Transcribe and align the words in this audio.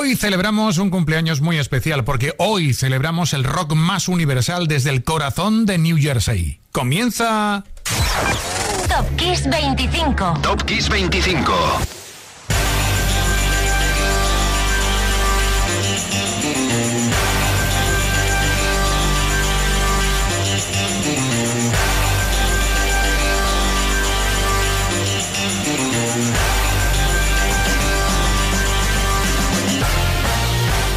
Hoy 0.00 0.16
celebramos 0.16 0.78
un 0.78 0.88
cumpleaños 0.88 1.42
muy 1.42 1.58
especial 1.58 2.04
porque 2.04 2.32
hoy 2.38 2.72
celebramos 2.72 3.34
el 3.34 3.44
rock 3.44 3.74
más 3.74 4.08
universal 4.08 4.66
desde 4.66 4.88
el 4.88 5.04
corazón 5.04 5.66
de 5.66 5.76
New 5.76 5.98
Jersey. 6.00 6.58
Comienza... 6.72 7.64
Top 8.88 9.16
Kiss 9.16 9.44
25. 9.46 10.38
Top 10.40 10.62
Kiss 10.64 10.88
25. 10.88 11.99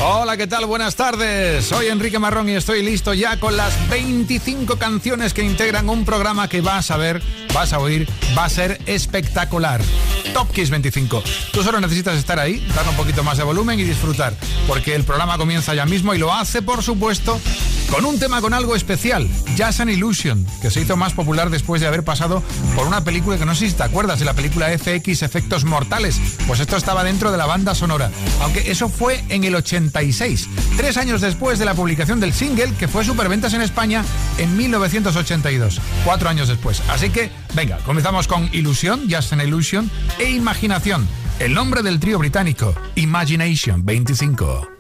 Hola, 0.06 0.36
¿qué 0.36 0.48
tal? 0.48 0.66
Buenas 0.66 0.98
tardes. 0.98 1.64
Soy 1.64 1.88
Enrique 1.88 2.20
Marrón 2.20 2.50
y 2.50 2.56
estoy 2.56 2.84
listo 2.84 3.14
ya 3.14 3.40
con 3.40 3.56
las 3.56 3.90
25 3.90 4.76
canciones 4.78 5.34
que 5.34 5.44
integran 5.44 5.88
un 5.88 6.04
programa 6.04 6.50
que 6.50 6.60
vas 6.60 6.92
a 6.92 6.98
ver, 6.98 7.22
vas 7.54 7.72
a 7.72 7.80
oír, 7.80 8.06
va 8.38 8.44
a 8.44 8.50
ser 8.50 8.82
espectacular. 8.86 9.80
Top 10.34 10.52
Kiss 10.52 10.72
25. 10.72 11.24
Tú 11.54 11.64
solo 11.64 11.80
necesitas 11.80 12.18
estar 12.18 12.38
ahí, 12.38 12.60
dar 12.76 12.86
un 12.90 12.98
poquito 12.98 13.24
más 13.24 13.38
de 13.38 13.46
volumen 13.46 13.80
y 13.80 13.84
disfrutar, 13.84 14.34
porque 14.68 14.94
el 14.94 15.06
programa 15.06 15.38
comienza 15.38 15.74
ya 15.74 15.86
mismo 15.86 16.14
y 16.14 16.18
lo 16.18 16.34
hace, 16.34 16.62
por 16.62 16.84
supuesto, 16.84 17.40
con 17.90 18.06
un 18.06 18.20
tema 18.20 18.42
con 18.42 18.54
algo 18.54 18.76
especial, 18.76 19.30
Jazz 19.56 19.80
and 19.80 19.92
Illusion, 19.92 20.46
que 20.62 20.72
se 20.72 20.82
hizo 20.82 20.98
más 20.98 21.14
popular 21.14 21.50
después 21.50 21.82
de 21.82 21.88
haber 21.88 22.04
pasado 22.04 22.44
por 22.76 22.88
una 22.88 23.04
película 23.04 23.38
que 23.38 23.46
no 23.46 23.56
sé 23.56 23.70
si 23.70 23.76
te 23.76 23.84
acuerdas, 23.84 24.20
de 24.20 24.26
la 24.26 24.34
película 24.34 24.68
FX 24.78 25.22
Efectos 25.22 25.64
Mortales. 25.64 26.20
Pues 26.48 26.60
esto 26.60 26.76
estaba 26.76 27.04
dentro 27.04 27.32
de 27.32 27.38
la 27.38 27.46
banda 27.46 27.76
sonora, 27.76 28.12
aunque 28.42 28.72
eso 28.72 28.90
fue 28.90 29.24
en 29.30 29.44
el 29.44 29.56
86, 29.56 30.50
tres 30.76 30.98
años 30.98 31.22
después 31.22 31.60
de 31.60 31.66
la 31.66 31.74
publicación 31.74 32.20
del 32.20 32.34
single 32.34 32.74
que 32.74 32.88
fue 32.88 33.06
superventas 33.06 33.54
en 33.54 33.62
España 33.62 34.04
en 34.38 34.56
1982, 34.58 35.80
cuatro 36.06 36.30
años 36.30 36.48
después. 36.48 36.82
Así 36.90 37.10
que, 37.10 37.32
venga, 37.54 37.78
comenzamos 37.80 38.28
con 38.28 38.50
Ilusión, 38.54 39.10
Just 39.10 39.34
an 39.34 39.42
Illusion 39.42 39.90
e 40.20 40.30
Imaginación, 40.32 41.08
el 41.40 41.54
nombre 41.54 41.84
del 41.84 42.00
trío 42.00 42.20
británico, 42.20 42.74
Imagination 42.96 43.86
25. 43.86 44.73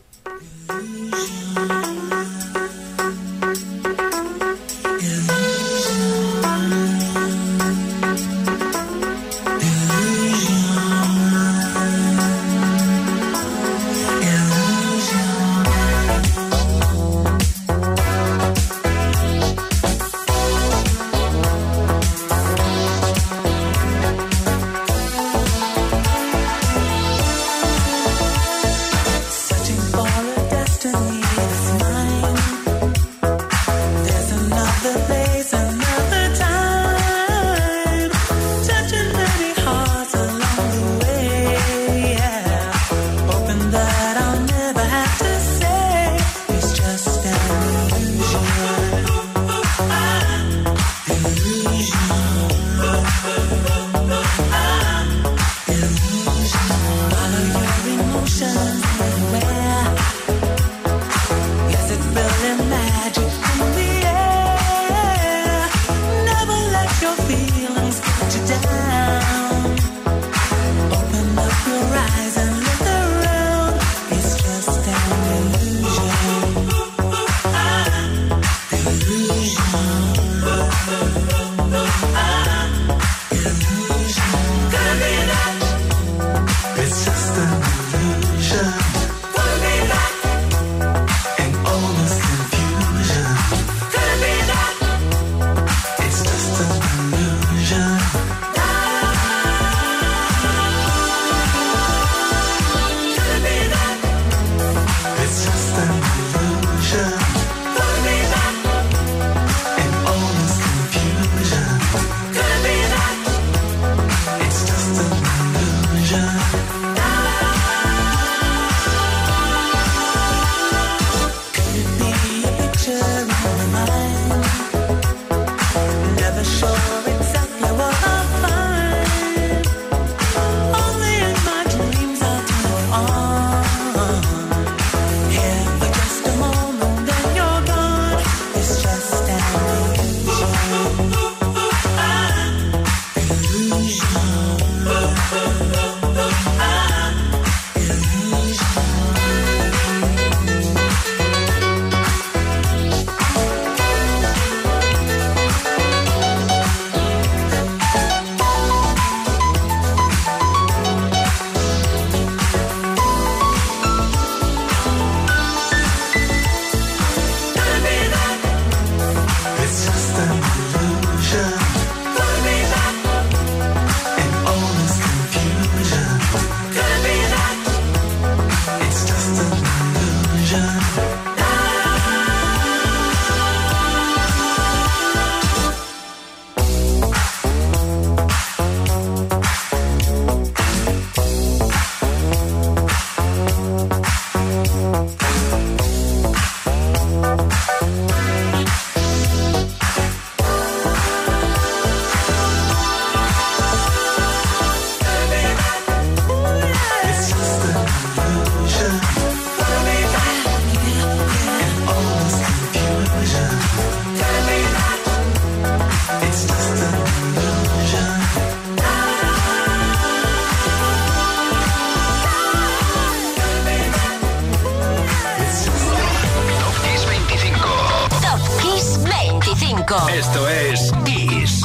25. 228.84 230.09
Esto 230.09 230.47
es 230.50 230.91
Kiss. 231.06 231.62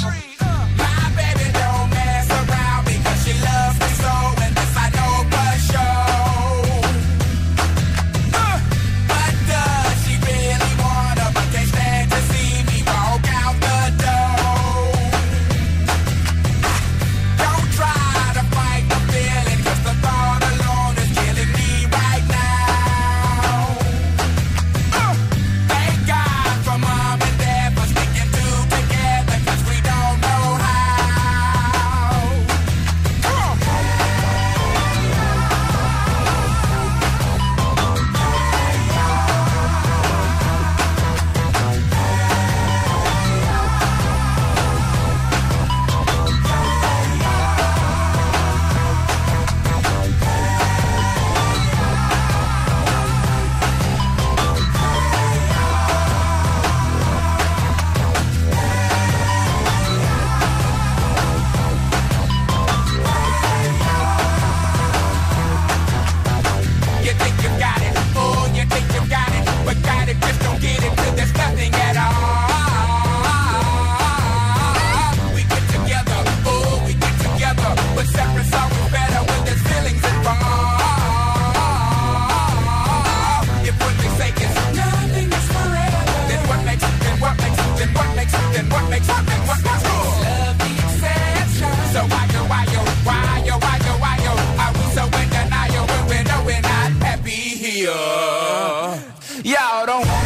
Top 99.89 100.18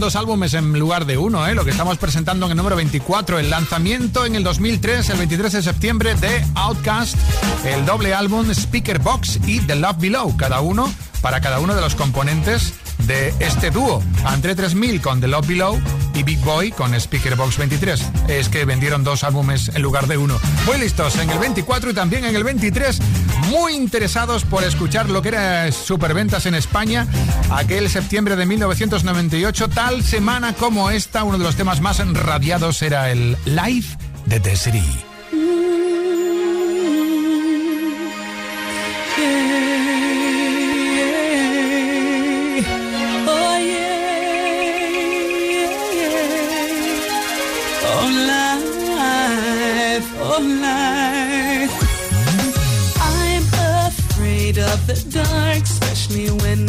dos 0.00 0.16
álbumes 0.16 0.54
en 0.54 0.78
lugar 0.78 1.04
de 1.06 1.18
uno, 1.18 1.46
¿eh? 1.46 1.54
lo 1.54 1.64
que 1.64 1.70
estamos 1.70 1.98
presentando 1.98 2.46
en 2.46 2.52
el 2.52 2.56
número 2.56 2.76
24, 2.76 3.38
el 3.38 3.50
lanzamiento 3.50 4.26
en 4.26 4.34
el 4.34 4.42
2003, 4.42 5.10
el 5.10 5.18
23 5.18 5.52
de 5.52 5.62
septiembre 5.62 6.14
de 6.14 6.44
Outcast, 6.54 7.16
el 7.64 7.84
doble 7.86 8.14
álbum 8.14 8.50
Speaker 8.50 8.98
Box 8.98 9.40
y 9.46 9.60
The 9.60 9.76
Love 9.76 9.98
Below, 9.98 10.36
cada 10.36 10.60
uno 10.60 10.92
para 11.20 11.40
cada 11.40 11.60
uno 11.60 11.74
de 11.74 11.80
los 11.80 11.94
componentes 11.94 12.74
de 13.06 13.34
este 13.40 13.70
dúo. 13.70 14.02
André 14.24 14.54
3000 14.54 15.00
con 15.00 15.20
The 15.20 15.28
Love 15.28 15.46
Below 15.46 15.80
y 16.14 16.22
Big 16.22 16.40
Boy 16.40 16.70
con 16.70 16.94
Speaker 16.94 17.36
Box 17.36 17.58
23. 17.58 18.02
Es 18.28 18.48
que 18.48 18.64
vendieron 18.64 19.04
dos 19.04 19.24
álbumes 19.24 19.70
en 19.74 19.82
lugar 19.82 20.06
de 20.06 20.16
uno. 20.16 20.38
Muy 20.66 20.78
listos 20.78 21.16
en 21.16 21.30
el 21.30 21.38
24 21.38 21.90
y 21.90 21.94
también 21.94 22.24
en 22.24 22.34
el 22.34 22.44
23. 22.44 23.00
Muy 23.50 23.74
interesados 23.74 24.44
por 24.44 24.64
escuchar 24.64 25.10
lo 25.10 25.22
que 25.22 25.28
era 25.28 25.70
superventas 25.72 26.46
en 26.46 26.54
España 26.54 27.06
aquel 27.50 27.88
septiembre 27.90 28.36
de 28.36 28.46
1998. 28.46 29.68
Tal 29.68 30.02
semana 30.02 30.54
como 30.54 30.90
esta, 30.90 31.24
uno 31.24 31.38
de 31.38 31.44
los 31.44 31.56
temas 31.56 31.80
más 31.80 31.98
radiados 32.14 32.82
era 32.82 33.10
el 33.10 33.36
Live 33.44 33.86
de 34.26 34.40
The 34.40 34.56
City. 34.56 35.13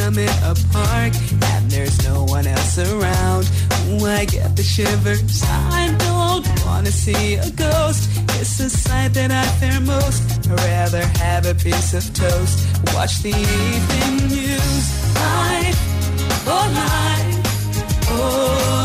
I'm 0.05 0.17
in 0.19 0.29
a 0.43 0.53
park 0.71 1.13
and 1.55 1.71
there's 1.71 1.97
no 2.07 2.25
one 2.25 2.45
else 2.45 2.77
around. 2.77 3.50
Ooh, 3.89 4.05
I 4.05 4.25
get 4.25 4.55
the 4.55 4.62
shivers. 4.62 5.41
I 5.43 5.95
don't 5.97 6.45
wanna 6.65 6.91
see 6.91 7.35
a 7.35 7.50
ghost. 7.50 8.09
It's 8.39 8.59
a 8.59 8.69
sight 8.69 9.13
that 9.15 9.31
I 9.31 9.45
fear 9.59 9.79
most. 9.81 10.21
I'd 10.47 10.59
rather 10.59 11.05
have 11.24 11.47
a 11.47 11.55
piece 11.55 11.95
of 11.95 12.03
toast. 12.13 12.55
Watch 12.93 13.24
the 13.24 13.29
evening 13.29 14.29
news. 14.29 14.85
Life, 15.15 15.79
oh 16.47 16.71
life 16.75 17.15
superstitious 18.05 18.09
oh. 18.09 18.85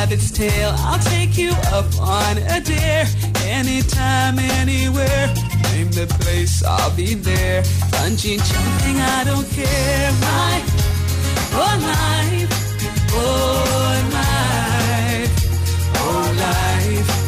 Rabbit's 0.00 0.30
tail. 0.30 0.70
I'll 0.78 0.98
take 1.00 1.36
you 1.36 1.50
up 1.78 1.90
on 2.00 2.38
a 2.38 2.60
dare. 2.60 3.06
Anytime, 3.58 4.38
anywhere. 4.38 5.26
Name 5.72 5.90
the 5.90 6.06
place, 6.20 6.62
I'll 6.62 6.94
be 6.94 7.14
there. 7.14 7.62
Bungee 7.92 8.38
jumping, 8.48 8.98
I 9.16 9.24
don't 9.24 9.48
care. 9.58 10.12
My 10.28 10.54
whole 11.54 11.80
life, 11.94 12.50
oh 13.12 14.00
life, 14.18 15.32
oh 15.96 16.24
life. 16.46 17.27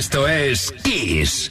Esto 0.00 0.26
es 0.26 0.72
Kiss. 0.82 1.50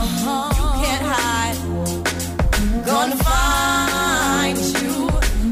You 2.81 2.87
can't 2.87 3.13
hide. 3.21 4.55
Gonna 4.55 4.55
find 4.55 4.81
you 4.81 5.09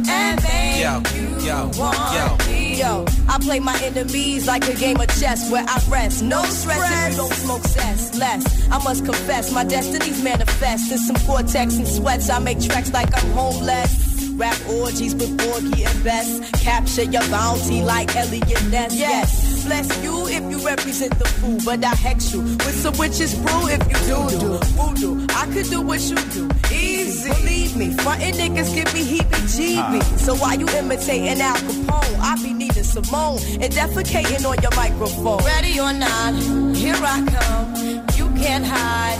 and 0.09 0.43
make 0.43 0.81
Yo, 0.81 1.01
you 1.15 1.45
yo, 1.47 1.71
want 1.77 2.13
yo. 2.13 2.51
me. 2.51 2.75
Yo, 2.79 3.05
I 3.27 3.37
play 3.39 3.59
my 3.59 3.77
enemies 3.83 4.47
like 4.47 4.67
a 4.67 4.73
game 4.73 4.99
of 4.99 5.07
chess 5.19 5.51
where 5.51 5.63
I 5.67 5.79
rest. 5.89 6.23
No 6.23 6.41
stress 6.45 6.79
if 6.91 7.11
you 7.11 7.17
don't 7.17 7.33
smoke 7.33 7.63
cess. 7.63 8.15
Less, 8.17 8.69
I 8.71 8.83
must 8.83 9.05
confess, 9.05 9.51
my 9.51 9.63
destinies 9.63 10.23
manifest. 10.23 10.91
In 10.91 10.97
some 10.97 11.17
cortex 11.27 11.77
and 11.77 11.87
sweats, 11.87 12.29
I 12.29 12.39
make 12.39 12.59
tracks 12.61 12.91
like 12.93 13.09
I'm 13.15 13.31
homeless. 13.31 14.07
Rap 14.35 14.57
orgies 14.69 15.13
with 15.15 15.37
Porgy 15.37 15.83
and 15.83 16.03
Bess. 16.03 16.39
Capture 16.63 17.03
your 17.03 17.27
bounty 17.29 17.81
like 17.83 18.15
Eliot 18.15 18.63
Ness. 18.71 18.95
Yes, 18.95 19.65
bless 19.65 20.03
you 20.03 20.27
if 20.27 20.41
you 20.49 20.65
represent 20.65 21.19
the 21.19 21.25
fool, 21.25 21.59
but 21.65 21.83
I 21.83 21.93
hex 21.93 22.33
you 22.33 22.41
with 22.41 22.81
some 22.81 22.97
witches 22.97 23.35
brew 23.35 23.67
if 23.67 23.81
you 23.91 23.99
do 24.07 24.39
do 24.39 24.57
voodoo. 24.79 25.27
I 25.35 25.45
could 25.53 25.65
do 25.69 25.81
what 25.81 25.99
you 26.01 26.15
do, 26.15 26.49
easy. 26.73 26.98
Believe 27.09 27.75
me, 27.75 27.89
frontin' 28.03 28.35
niggas 28.35 28.73
give 28.75 28.93
me 28.93 29.01
heebie-jeebie. 29.03 30.03
So 30.19 30.35
while 30.35 30.57
you 30.59 30.67
imitating 30.69 31.41
Al 31.41 31.55
Capone, 31.55 32.19
I 32.19 32.35
be 32.43 32.53
Nina 32.53 32.83
Simone 32.83 33.39
and 33.59 33.73
defecating 33.73 34.45
on 34.45 34.61
your 34.61 34.75
microphone. 34.75 35.43
Ready 35.43 35.79
or 35.79 35.91
not, 35.91 36.35
here 36.75 36.95
I 36.95 37.25
come. 37.35 37.73
You 38.15 38.29
can't 38.39 38.63
hide. 38.63 39.19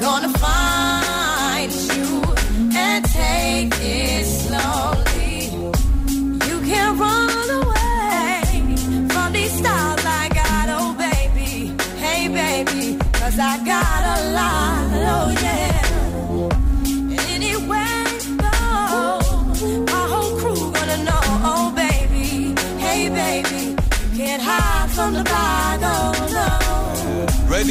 Gonna 0.00 0.32
find 0.38 1.72
you 1.72 2.24
and 2.76 3.04
take 3.04 3.72
it 3.80 4.24
slowly. 4.26 5.50
You 6.48 6.60
can't 6.66 6.98
run 6.98 7.45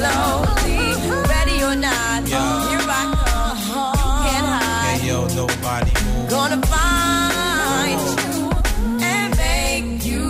slowly. 0.00 0.80
Ready 1.32 1.56
or 1.68 1.76
not, 1.76 2.20
here 2.28 2.88
I 2.98 3.04
come. 3.26 3.58
You 3.68 3.82
can't 4.26 4.48
hide. 4.54 5.00
Hey, 5.00 5.08
yo, 5.08 5.18
nobody. 5.40 5.92
Gonna 6.34 6.60
find 6.72 8.00
you 8.08 8.42
and 9.10 9.30
make 9.42 10.04
you 10.10 10.24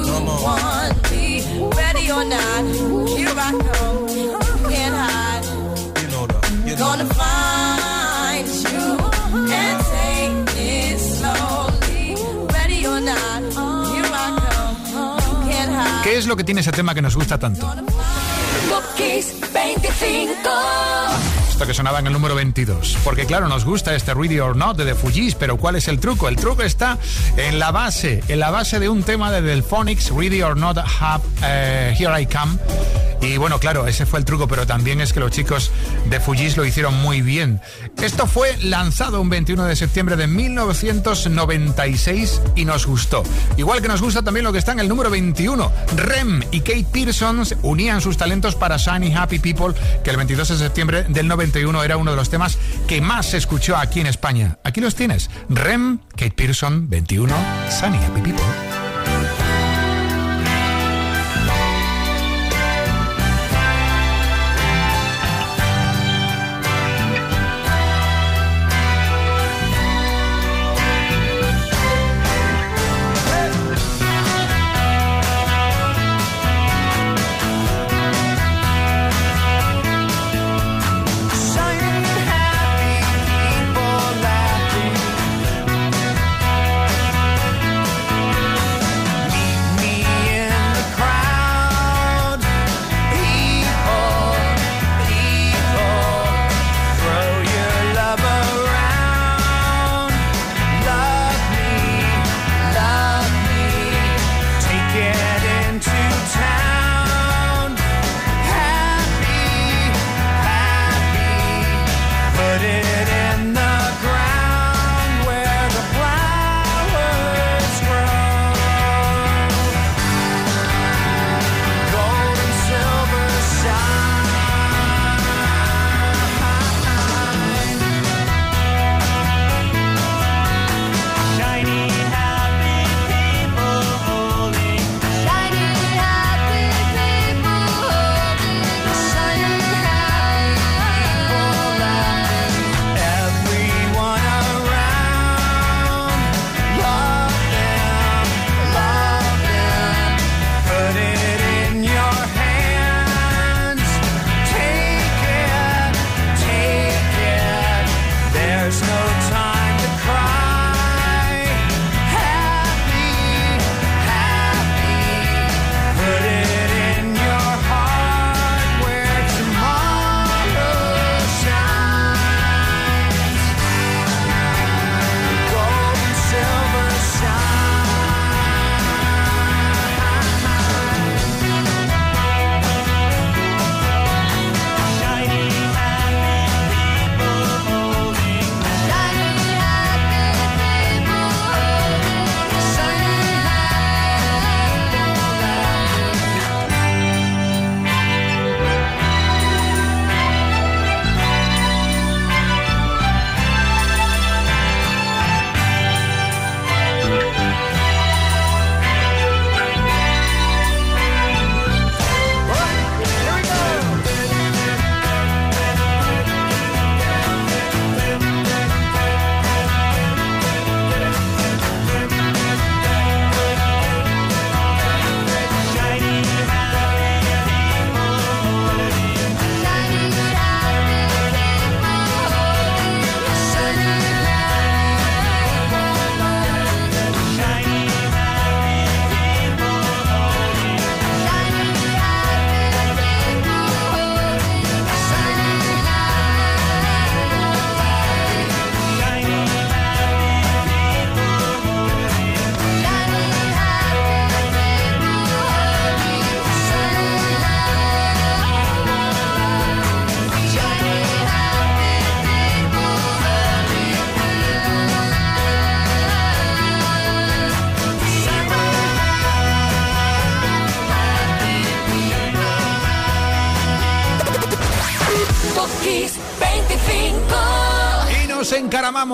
want 0.45 0.97
me. 1.11 1.27
Ready 1.81 2.05
or 2.17 2.25
not, 2.35 2.63
here 3.17 3.37
I 3.47 3.51
come. 3.67 4.09
You 4.19 4.31
can't 4.73 4.97
hide. 5.03 5.45
You 6.01 6.09
know 6.13 6.25
the, 6.33 6.39
you 6.67 6.75
know 6.77 6.85
Gonna 6.87 7.09
find 7.21 8.47
you 8.73 8.85
and 9.59 9.77
take 9.95 10.51
it 10.75 10.99
slowly. 11.15 12.05
Ready 12.57 12.81
or 12.93 13.01
not, 13.11 13.41
here 13.93 14.11
I 14.23 14.29
come. 14.91 15.23
You 15.27 15.35
can't 15.49 15.73
hide. 15.79 16.03
¿Qué 16.05 16.19
es 16.19 16.27
lo 16.27 16.35
que 16.37 16.45
tiene 16.45 16.61
ese 16.63 16.73
tema 16.73 16.95
que 16.95 17.03
nos 17.03 17.15
gusta 17.15 17.39
tanto? 17.39 17.67
Kiss 19.01 19.35
25. 19.55 20.39
Esto 21.49 21.67
que 21.67 21.73
sonaba 21.73 22.01
en 22.01 22.09
el 22.09 22.13
número 22.13 22.35
22. 22.35 22.99
Porque 23.03 23.25
claro, 23.25 23.49
nos 23.49 23.65
gusta 23.65 23.95
este 23.95 24.13
Ready 24.13 24.41
or 24.41 24.57
Not 24.57 24.77
de 24.77 24.85
The 24.85 24.95
Fugees, 24.95 25.35
pero 25.35 25.57
¿cuál 25.57 25.77
es 25.77 25.89
el 25.89 25.99
truco? 25.99 26.29
El 26.29 26.37
truco 26.37 26.63
está 26.63 26.99
en 27.39 27.59
la 27.59 27.71
base, 27.71 28.23
en 28.29 28.41
la 28.41 28.51
base 28.51 28.79
de 28.79 28.91
un 28.91 29.03
tema 29.03 29.33
de 29.33 29.41
Delphonics, 29.41 30.11
Ready 30.11 30.43
or 30.43 30.55
Not, 30.59 30.77
Have, 30.79 31.25
eh, 31.43 31.97
Here 31.99 32.21
I 32.21 32.27
Come. 32.27 32.59
Y 33.21 33.37
bueno, 33.37 33.59
claro, 33.59 33.87
ese 33.87 34.07
fue 34.07 34.19
el 34.19 34.25
truco, 34.25 34.49
pero 34.49 34.67
también 34.67 35.01
es 35.01 35.13
que 35.13 35.21
los 35.21 35.31
chicos 35.31 35.71
de 36.09 36.21
Fugees 36.21 36.57
lo 36.57 36.65
hicieron 36.65 36.95
muy 36.95 37.21
bien. 37.21 37.61
Esto 38.03 38.27
fue 38.27 38.57
lanzado 38.59 39.21
un 39.21 39.29
21 39.29 39.67
de 39.67 39.77
septiembre 39.77 40.17
de 40.17 40.27
1996 40.27 42.41
y 42.57 42.65
nos 42.65 42.87
gustó. 42.87 43.23
Igual 43.57 43.83
que 43.83 43.89
nos 43.89 44.01
gusta 44.01 44.23
también 44.23 44.45
lo 44.45 44.53
que 44.53 44.59
está 44.59 44.73
en 44.73 44.81
el 44.81 44.89
número 44.89 45.11
21. 45.11 45.71
Rem 45.97 46.43
y 46.51 46.61
Kate 46.61 46.87
Pearson 46.91 47.43
unían 47.63 48.01
sus 48.01 48.17
talentos 48.17 48.55
para 48.55 48.79
Shiny 48.79 49.15
Happy 49.15 49.39
People, 49.39 49.75
que 50.03 50.11
el 50.11 50.17
22 50.17 50.49
de 50.49 50.57
septiembre 50.57 51.05
del 51.09 51.29
91 51.29 51.85
era 51.85 51.97
uno 51.97 52.13
de 52.13 52.17
los 52.17 52.31
temas 52.31 52.59
que 52.89 53.01
más 53.01 53.27
se 53.27 53.37
escuchó 53.37 53.77
aquí 53.77 54.01
en 54.01 54.07
España. 54.07 54.59
Aquí 54.65 54.81
los 54.81 54.95
tienes. 54.95 55.31
Rem, 55.49 55.99
Kate 56.17 56.33
Pearson, 56.33 56.89
21, 56.89 57.35
Shiny 57.81 57.99
Happy 57.99 58.23
People. 58.23 58.70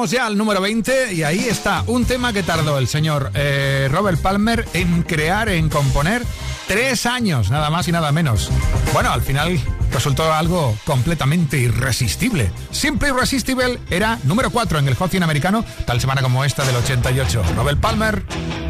Ya 0.04 0.26
al 0.26 0.36
número 0.36 0.60
20 0.60 1.14
y 1.14 1.22
ahí 1.22 1.46
está 1.48 1.82
un 1.86 2.04
tema 2.04 2.32
que 2.34 2.42
tardó 2.42 2.76
el 2.76 2.86
señor 2.86 3.30
eh, 3.34 3.88
Robert 3.90 4.20
Palmer 4.20 4.68
en 4.74 5.02
crear, 5.02 5.48
en 5.48 5.70
componer, 5.70 6.22
tres 6.68 7.06
años, 7.06 7.50
nada 7.50 7.70
más 7.70 7.88
y 7.88 7.92
nada 7.92 8.12
menos. 8.12 8.50
Bueno, 8.92 9.10
al 9.10 9.22
final 9.22 9.58
resultó 9.90 10.30
algo 10.32 10.76
completamente 10.84 11.56
irresistible. 11.58 12.50
Simple 12.70 13.08
Irresistible 13.08 13.80
era 13.88 14.18
número 14.24 14.50
4 14.50 14.80
en 14.80 14.88
el 14.88 14.94
Hot 14.96 15.10
100 15.10 15.22
americano, 15.22 15.64
tal 15.86 15.98
semana 15.98 16.20
como 16.20 16.44
esta 16.44 16.62
del 16.64 16.76
88. 16.76 17.42
Robert 17.56 17.80
Palmer. 17.80 18.65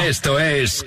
Esto 0.00 0.38
es 0.38 0.84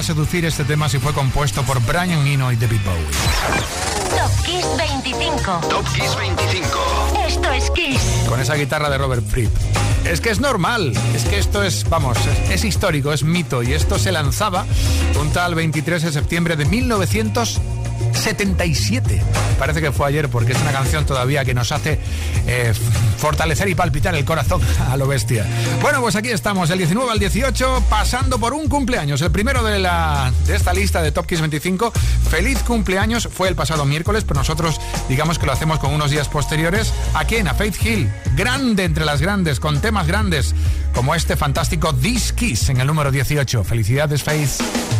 a 0.00 0.02
seducir 0.02 0.46
este 0.46 0.64
tema 0.64 0.88
si 0.88 0.98
fue 0.98 1.12
compuesto 1.12 1.62
por 1.62 1.78
Brian 1.82 2.26
Eno 2.26 2.50
y 2.50 2.56
David 2.56 2.80
Bowie? 2.86 3.04
Top 4.16 4.46
Kiss 4.46 4.66
25. 4.78 5.60
Top 5.68 5.84
Kiss 5.92 6.16
25. 6.16 7.16
Esto 7.26 7.52
es 7.52 7.70
Kiss. 7.72 8.00
Con 8.26 8.40
esa 8.40 8.54
guitarra 8.54 8.88
de 8.88 8.96
Robert 8.96 9.22
Fripp. 9.26 9.50
Es 10.06 10.22
que 10.22 10.30
es 10.30 10.40
normal, 10.40 10.94
es 11.14 11.24
que 11.24 11.38
esto 11.38 11.62
es, 11.62 11.86
vamos, 11.90 12.16
es, 12.26 12.50
es 12.50 12.64
histórico, 12.64 13.12
es 13.12 13.24
mito 13.24 13.62
y 13.62 13.74
esto 13.74 13.98
se 13.98 14.10
lanzaba 14.10 14.64
un 15.20 15.30
tal 15.32 15.54
23 15.54 16.02
de 16.02 16.12
septiembre 16.12 16.56
de 16.56 16.64
1977. 18.20 19.22
Parece 19.58 19.80
que 19.80 19.92
fue 19.92 20.06
ayer 20.06 20.28
porque 20.28 20.52
es 20.52 20.60
una 20.60 20.72
canción 20.72 21.06
todavía 21.06 21.42
que 21.44 21.54
nos 21.54 21.72
hace 21.72 21.98
eh, 22.46 22.72
fortalecer 23.16 23.68
y 23.68 23.74
palpitar 23.74 24.14
el 24.14 24.24
corazón 24.26 24.60
a 24.90 24.96
lo 24.98 25.06
bestia. 25.06 25.46
Bueno, 25.80 26.02
pues 26.02 26.16
aquí 26.16 26.28
estamos, 26.28 26.68
del 26.68 26.78
19 26.78 27.10
al 27.10 27.18
18, 27.18 27.84
pasando 27.88 28.38
por 28.38 28.52
un 28.52 28.68
cumpleaños, 28.68 29.22
el 29.22 29.30
primero 29.30 29.62
de, 29.62 29.78
la, 29.78 30.32
de 30.46 30.54
esta 30.54 30.74
lista 30.74 31.00
de 31.00 31.12
Top 31.12 31.26
Kiss 31.26 31.40
25. 31.40 31.92
Feliz 32.28 32.58
cumpleaños, 32.62 33.28
fue 33.32 33.48
el 33.48 33.54
pasado 33.54 33.86
miércoles, 33.86 34.24
pero 34.24 34.40
nosotros 34.40 34.78
digamos 35.08 35.38
que 35.38 35.46
lo 35.46 35.52
hacemos 35.52 35.78
con 35.78 35.94
unos 35.94 36.10
días 36.10 36.28
posteriores. 36.28 36.92
¿A 37.14 37.24
quién? 37.24 37.48
A 37.48 37.54
Faith 37.54 37.82
Hill, 37.82 38.12
grande 38.36 38.84
entre 38.84 39.06
las 39.06 39.22
grandes, 39.22 39.60
con 39.60 39.80
temas 39.80 40.06
grandes, 40.06 40.54
como 40.94 41.14
este 41.14 41.36
fantástico 41.36 41.94
This 41.94 42.34
Kiss 42.34 42.68
en 42.68 42.80
el 42.80 42.86
número 42.86 43.10
18. 43.10 43.64
Felicidades, 43.64 44.22
Faith. 44.22 44.99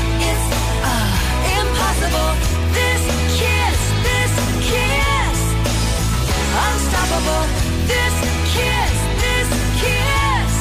Impossible. 2.01 2.33
This 2.73 3.03
kiss, 3.37 3.79
this 4.07 4.33
kiss, 4.69 5.39
unstoppable. 6.65 7.45
This 7.85 8.15
kiss, 8.53 8.95
this 9.21 9.49
kiss. 9.81 10.53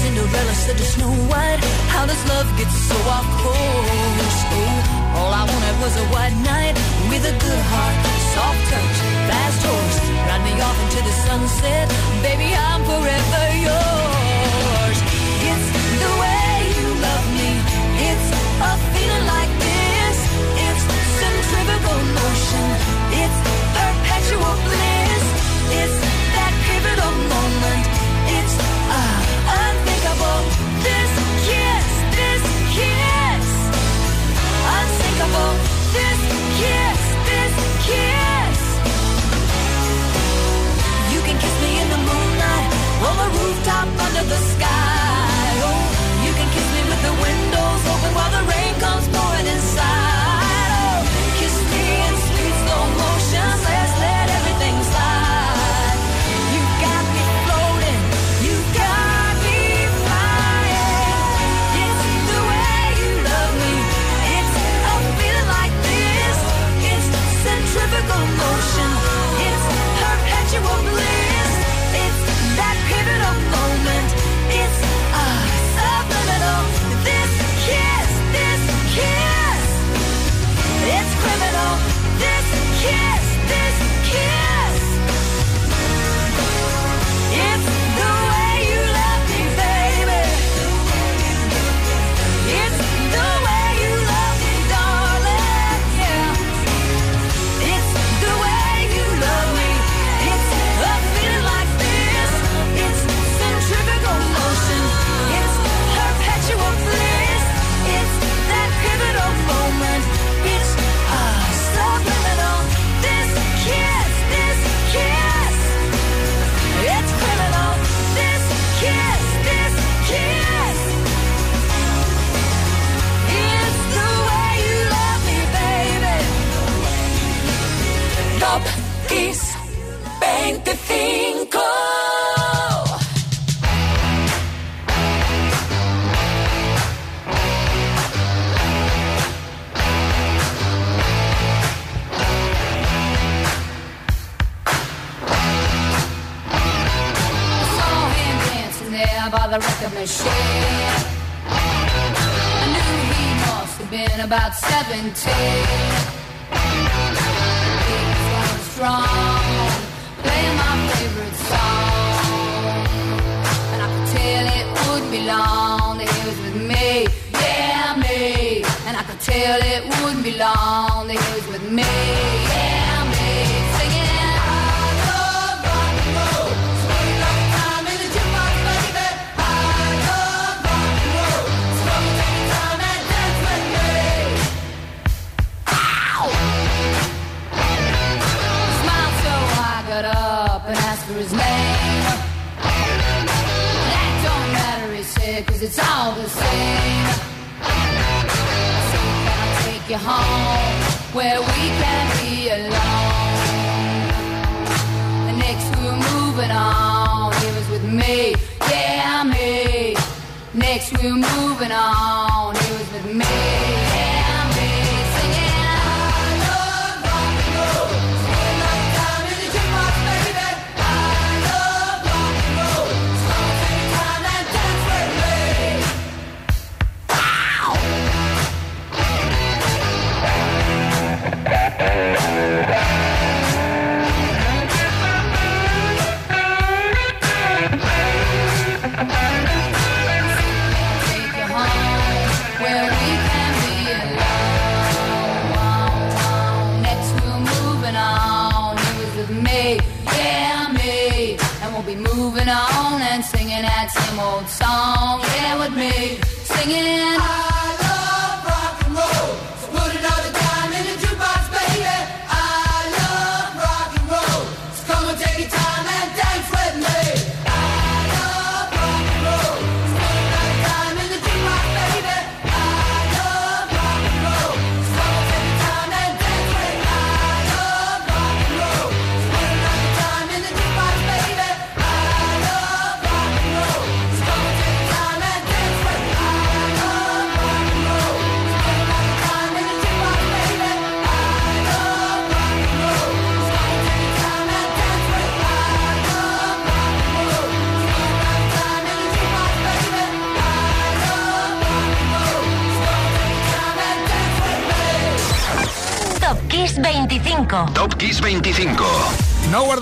Cinderella 0.00 0.54
said 0.54 0.78
to 0.78 0.84
Snow 0.84 1.12
White, 1.30 1.62
How 1.94 2.06
does 2.06 2.22
love 2.28 2.46
get 2.58 2.70
so 2.70 2.96
off 3.06 3.28
course? 3.38 4.38
Oh, 4.50 5.14
all 5.18 5.32
I 5.32 5.44
wanted 5.46 5.76
was 5.80 5.94
a 5.96 6.06
white 6.14 6.36
knight 6.42 6.74
with 7.10 7.22
a 7.22 7.34
good 7.38 7.62
heart, 7.70 7.96
soft 8.34 8.62
touch, 8.70 8.98
fast 9.30 9.62
horse. 9.62 9.98
Ride 10.26 10.42
me 10.42 10.54
off 10.60 10.78
into 10.84 11.00
the 11.06 11.14
sunset, 11.26 11.86
baby, 12.22 12.50
I'm 12.54 12.82
forever 12.82 13.44
yours. 13.62 14.17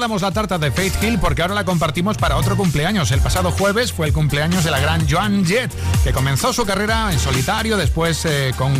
La 0.06 0.30
tarta 0.30 0.56
de 0.56 0.70
Faith 0.70 1.02
Hill 1.02 1.18
porque 1.18 1.42
ahora 1.42 1.54
la 1.54 1.64
compartimos 1.64 2.16
para 2.16 2.36
otro 2.36 2.56
cumpleaños. 2.56 3.10
El 3.10 3.20
pasado 3.20 3.50
jueves 3.50 3.92
fue 3.92 4.06
el 4.06 4.12
cumpleaños 4.12 4.62
de 4.62 4.70
la 4.70 4.78
gran 4.78 5.06
Joan 5.08 5.44
Jett, 5.44 5.72
que 6.06 6.12
comenzó 6.12 6.52
su 6.52 6.64
carrera 6.64 7.12
en 7.12 7.18
solitario, 7.18 7.76
después 7.76 8.24
eh, 8.26 8.54
con 8.56 8.72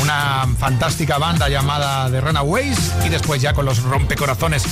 una 0.00 0.48
fantástica 0.58 1.18
banda 1.18 1.46
llamada 1.46 2.10
The 2.10 2.22
Runaways 2.22 2.94
y 3.04 3.10
después 3.10 3.42
ya 3.42 3.52
con 3.52 3.66
los 3.66 3.82
rompecorazones 3.82 4.64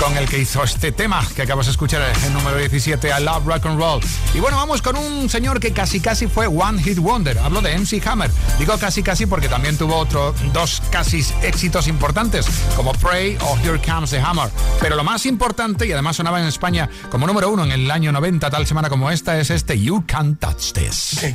con 0.00 0.16
el 0.16 0.28
que 0.28 0.38
hizo 0.38 0.62
este 0.62 0.92
tema 0.92 1.26
que 1.34 1.42
acabas 1.42 1.66
de 1.66 1.72
escuchar, 1.72 2.02
el 2.02 2.32
número 2.32 2.56
17, 2.56 3.08
I 3.08 3.22
Love 3.22 3.46
Rock 3.46 3.66
and 3.66 3.78
Roll. 3.78 4.00
Y 4.32 4.38
bueno, 4.38 4.56
vamos 4.56 4.80
con 4.80 4.96
un 4.96 5.28
señor 5.28 5.60
que 5.60 5.72
casi 5.72 6.00
casi 6.00 6.26
fue 6.26 6.46
One 6.46 6.82
Hit 6.82 6.98
Wonder. 6.98 7.38
Hablo 7.38 7.60
de 7.60 7.76
MC 7.76 8.00
Hammer. 8.06 8.30
Digo 8.58 8.78
casi 8.78 9.02
casi 9.02 9.26
porque 9.26 9.48
también 9.48 9.76
tuvo 9.76 9.96
otro, 9.96 10.34
dos 10.54 10.80
casi 10.90 11.26
éxitos 11.42 11.86
importantes, 11.86 12.46
como 12.76 12.92
Pray 12.92 13.36
o 13.42 13.58
Here 13.58 13.80
Comes 13.80 14.10
the 14.10 14.20
Hammer. 14.20 14.50
Pero 14.80 14.96
lo 14.96 15.04
más 15.04 15.26
importante, 15.26 15.86
y 15.86 15.92
además 15.92 16.16
sonaba 16.16 16.40
en 16.40 16.46
España 16.46 16.88
como 17.10 17.26
número 17.26 17.50
uno 17.50 17.64
en 17.64 17.72
el 17.72 17.90
año 17.90 18.10
90, 18.12 18.48
tal 18.48 18.66
semana 18.66 18.88
como 18.88 19.10
esta, 19.10 19.38
es 19.38 19.50
este 19.50 19.78
You 19.78 20.04
Can't 20.06 20.40
Touch 20.40 20.72
This. 20.72 21.18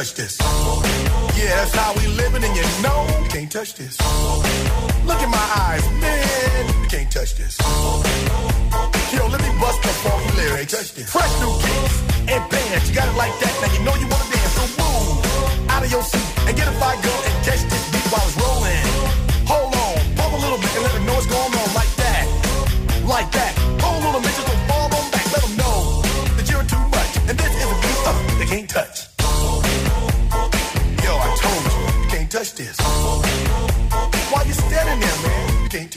Touch 0.00 0.14
this. 0.14 0.38
Yeah, 1.36 1.56
that's 1.60 1.74
how 1.74 1.92
we 1.92 2.06
living, 2.16 2.42
and 2.42 2.56
you 2.56 2.64
know 2.80 3.04
you 3.22 3.28
can't 3.28 3.52
touch 3.52 3.74
this. 3.74 4.00
Look 5.04 5.20
in 5.20 5.30
my 5.30 5.46
eyes, 5.68 5.84
man, 6.00 6.82
you 6.82 6.88
can't 6.88 7.12
touch 7.12 7.34
this. 7.34 7.58
Yo, 9.12 9.26
let 9.28 9.42
me 9.44 9.50
bust 9.60 9.82
the 9.82 9.92
funky 10.00 10.36
lyrics. 10.36 10.72
Touch 10.72 10.94
this. 10.94 11.12
Fresh 11.12 11.34
new 11.40 11.52
kicks 11.60 11.96
and 12.32 12.42
bands, 12.48 12.88
you 12.88 12.94
got 12.94 13.08
it 13.12 13.16
like 13.18 13.34
that. 13.40 13.52
Now 13.60 13.72
you 13.76 13.80
know 13.84 13.94
you 14.00 14.08
wanna 14.08 14.32
dance, 14.32 14.52
so 14.56 14.64
move 14.80 15.68
out 15.68 15.84
of 15.84 15.90
your 15.90 16.02
seat 16.02 16.48
and 16.48 16.56
get 16.56 16.66
a 16.66 16.72
fire 16.80 16.96
girl 17.02 17.19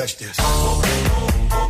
Touch 0.00 0.16
this. 0.16 1.69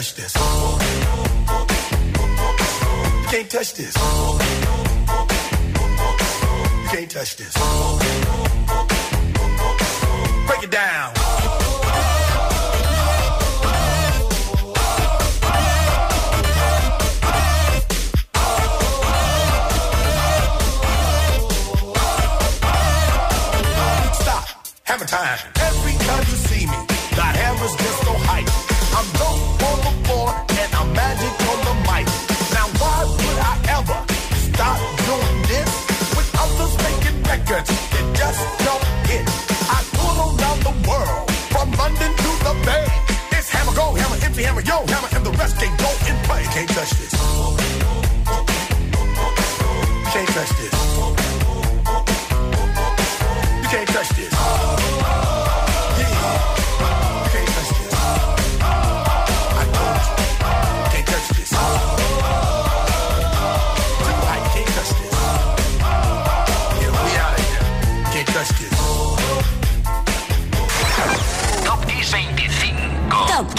Touch 0.00 0.14
this. 0.14 0.34
You 0.34 0.42
can't 3.28 3.50
touch 3.50 3.74
this. 3.74 3.94
You 3.96 4.02
can't 6.88 7.10
touch 7.10 7.36
this. 7.36 7.54
Break 10.46 10.62
it 10.62 10.70
down. 10.70 11.14
Stop. 24.14 24.44
Hammer 24.84 25.04
time. 25.04 25.38
Every 25.56 25.92
time 26.06 26.20
you 26.20 26.36
see 26.48 26.66
me, 26.66 26.86
the 27.10 27.22
hammer's 27.22 27.76
just 27.76 28.02
so 28.02 28.14
hype. 28.14 28.48
I'm 28.96 29.06
dope 29.18 29.49
magic 30.94 31.32
on 31.50 31.58
the 31.68 31.74
mic. 31.88 32.06
Now 32.56 32.66
why 32.80 32.98
would 33.04 33.38
I 33.52 33.54
ever 33.78 33.98
stop 34.48 34.78
doing 35.08 35.38
this 35.50 35.70
with 36.16 36.28
others 36.38 36.72
making 36.86 37.18
records 37.24 37.70
that 37.92 38.06
just 38.16 38.42
don't 38.66 38.84
hit? 39.10 39.24
I 39.70 39.78
tour 39.94 40.14
around 40.26 40.60
the 40.68 40.74
world 40.88 41.26
from 41.52 41.68
London 41.78 42.12
to 42.24 42.30
the 42.46 42.54
Bay. 42.66 42.86
It's 43.36 43.48
hammer 43.48 43.74
go, 43.74 43.94
hammer 43.94 44.18
MC, 44.24 44.42
hammer 44.42 44.62
yo, 44.62 44.86
hammer 44.86 45.08
and 45.14 45.24
the 45.26 45.32
rest 45.32 45.56
can't 45.58 45.76
go 45.78 45.90
and 46.08 46.18
play. 46.26 46.42
Can't 46.54 46.70
touch 46.70 46.90
this. 47.00 47.14
Can't 50.12 50.28
touch 50.36 50.52
this. 50.60 50.74
You 53.62 53.68
can't 53.68 53.88
touch 53.88 54.10
this. 54.18 54.29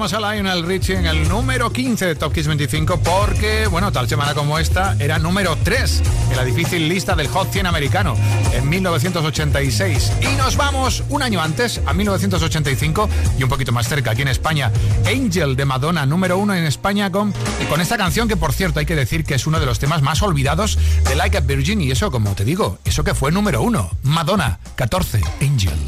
Escuchábamos 0.00 0.30
a 0.30 0.34
Lionel 0.34 0.62
Richie 0.64 0.96
en 0.96 1.04
el 1.04 1.28
número 1.28 1.70
15 1.70 2.06
de 2.06 2.14
Top 2.14 2.32
Kiss 2.32 2.46
25 2.46 3.00
porque, 3.00 3.66
bueno, 3.66 3.92
tal 3.92 4.08
semana 4.08 4.32
como 4.32 4.58
esta 4.58 4.96
era 4.98 5.18
número 5.18 5.58
3 5.62 6.02
en 6.30 6.36
la 6.36 6.42
difícil 6.42 6.88
lista 6.88 7.14
del 7.14 7.28
Hot 7.28 7.52
100 7.52 7.66
americano 7.66 8.16
en 8.54 8.66
1986. 8.66 10.12
Y 10.22 10.36
nos 10.38 10.56
vamos 10.56 11.04
un 11.10 11.22
año 11.22 11.42
antes, 11.42 11.82
a 11.84 11.92
1985 11.92 13.10
y 13.38 13.42
un 13.42 13.50
poquito 13.50 13.72
más 13.72 13.90
cerca, 13.90 14.12
aquí 14.12 14.22
en 14.22 14.28
España. 14.28 14.72
Angel 15.04 15.54
de 15.54 15.66
Madonna, 15.66 16.06
número 16.06 16.38
1 16.38 16.54
en 16.54 16.64
España 16.64 17.12
con, 17.12 17.34
con 17.68 17.82
esta 17.82 17.98
canción 17.98 18.26
que, 18.26 18.38
por 18.38 18.54
cierto, 18.54 18.80
hay 18.80 18.86
que 18.86 18.96
decir 18.96 19.24
que 19.24 19.34
es 19.34 19.46
uno 19.46 19.60
de 19.60 19.66
los 19.66 19.80
temas 19.80 20.00
más 20.00 20.22
olvidados 20.22 20.78
de 21.06 21.14
Like 21.14 21.36
a 21.36 21.40
Virgin. 21.40 21.82
Y 21.82 21.90
eso, 21.90 22.10
como 22.10 22.34
te 22.34 22.46
digo, 22.46 22.78
eso 22.86 23.04
que 23.04 23.14
fue 23.14 23.32
número 23.32 23.60
1. 23.60 23.90
Madonna, 24.04 24.60
14, 24.76 25.20
Angel. 25.42 25.78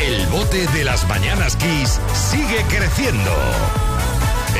El 0.00 0.26
bote 0.28 0.66
de 0.68 0.84
las 0.84 1.06
mañanas 1.06 1.54
Kiss 1.56 2.00
sigue 2.14 2.64
creciendo. 2.70 3.30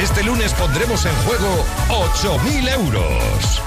Este 0.03 0.23
lunes 0.25 0.53
pondremos 0.53 1.07
en 1.07 1.15
juego 1.25 1.65
8.000 1.89 2.75
euros. 2.75 3.63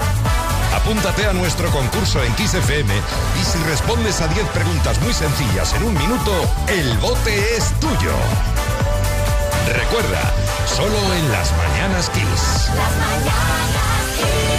Apúntate 0.72 1.26
a 1.26 1.32
nuestro 1.32 1.68
concurso 1.70 2.22
en 2.22 2.32
XFM 2.36 2.94
y 2.94 3.44
si 3.44 3.58
respondes 3.64 4.20
a 4.20 4.28
10 4.28 4.46
preguntas 4.50 5.00
muy 5.02 5.12
sencillas 5.12 5.74
en 5.74 5.82
un 5.82 5.94
minuto, 5.94 6.32
el 6.68 6.96
bote 6.98 7.56
es 7.56 7.72
tuyo. 7.80 8.14
Recuerda, 9.72 10.32
solo 10.68 10.98
en 11.14 11.32
las 11.32 11.50
mañanas 11.56 12.10
Kiss. 12.10 12.68
Las 12.76 12.96
mañanas 12.96 13.34
Kiss. 14.18 14.53